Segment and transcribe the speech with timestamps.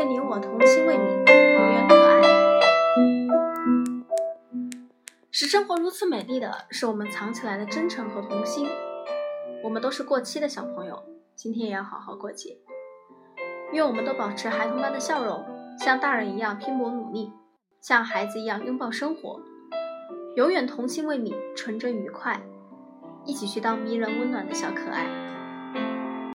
[0.00, 2.22] 愿你我同心为你永远可爱。
[5.30, 8.66] 使生活如此美丽的是我们藏起来的真诚和童心。
[9.62, 12.56] 我们都是过期的小朋友今天也要好好过节。
[13.72, 15.44] 愿我们都保持孩童般的笑容
[15.78, 17.30] 像大人一样拼搏努力
[17.82, 19.38] 像孩子一样拥抱生活。
[20.34, 22.40] 永远童心未泯纯真愉快
[23.26, 25.39] 一起去当迷人温暖的小可爱。